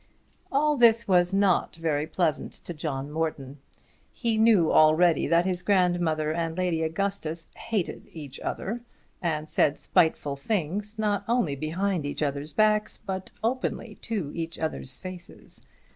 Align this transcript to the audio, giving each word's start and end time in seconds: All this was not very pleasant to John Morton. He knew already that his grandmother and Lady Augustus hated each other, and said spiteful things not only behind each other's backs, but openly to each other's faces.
All 0.51 0.77
this 0.77 1.07
was 1.07 1.31
not 1.31 1.75
very 1.75 2.07
pleasant 2.07 2.53
to 2.53 2.73
John 2.73 3.11
Morton. 3.11 3.59
He 4.11 4.35
knew 4.39 4.71
already 4.73 5.27
that 5.27 5.45
his 5.45 5.61
grandmother 5.61 6.33
and 6.33 6.57
Lady 6.57 6.81
Augustus 6.81 7.45
hated 7.55 8.07
each 8.11 8.39
other, 8.39 8.81
and 9.21 9.47
said 9.47 9.77
spiteful 9.77 10.35
things 10.35 10.97
not 10.97 11.23
only 11.27 11.55
behind 11.55 12.03
each 12.07 12.23
other's 12.23 12.51
backs, 12.51 12.97
but 12.97 13.31
openly 13.43 13.93
to 14.01 14.31
each 14.33 14.57
other's 14.57 14.97
faces. 14.97 15.67